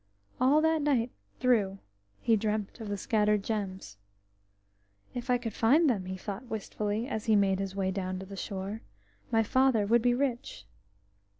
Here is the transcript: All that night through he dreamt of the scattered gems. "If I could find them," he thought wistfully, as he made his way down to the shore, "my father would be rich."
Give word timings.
All 0.39 0.61
that 0.61 0.81
night 0.81 1.11
through 1.39 1.77
he 2.21 2.35
dreamt 2.35 2.79
of 2.79 2.89
the 2.89 2.97
scattered 2.97 3.43
gems. 3.43 3.97
"If 5.13 5.29
I 5.29 5.37
could 5.37 5.53
find 5.53 5.87
them," 5.87 6.05
he 6.05 6.17
thought 6.17 6.45
wistfully, 6.47 7.07
as 7.07 7.25
he 7.25 7.35
made 7.35 7.59
his 7.59 7.75
way 7.75 7.91
down 7.91 8.17
to 8.17 8.25
the 8.25 8.35
shore, 8.35 8.81
"my 9.29 9.43
father 9.43 9.85
would 9.85 10.01
be 10.01 10.15
rich." 10.15 10.65